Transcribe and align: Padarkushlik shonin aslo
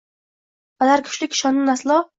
Padarkushlik 0.83 1.39
shonin 1.45 1.75
aslo 1.77 2.05